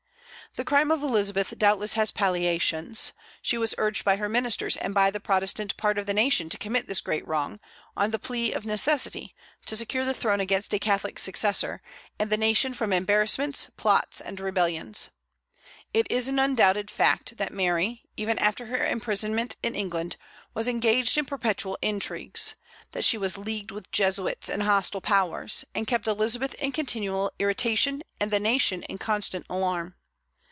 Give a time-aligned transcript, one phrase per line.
[0.57, 3.13] The crime of Elizabeth doubtless has palliations.
[3.41, 6.57] She was urged by her ministers and by the Protestant part of the nation to
[6.57, 7.61] commit this great wrong,
[7.95, 9.33] on the plea of necessity,
[9.65, 11.81] to secure the throne against a Catholic successor,
[12.19, 15.09] and the nation from embarrassments, plots, and rebellions.
[15.93, 20.17] It is an undoubted fact that Mary, even after her imprisonment in England,
[20.53, 22.55] was engaged in perpetual intrigues;
[22.91, 28.03] that she was leagued with Jesuits and hostile powers, and kept Elizabeth in continual irritation
[28.19, 29.95] and the nation in constant alarm.